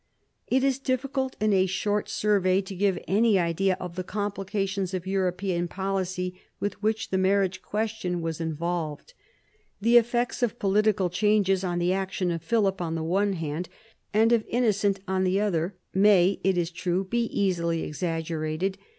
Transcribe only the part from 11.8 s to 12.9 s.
action of Philip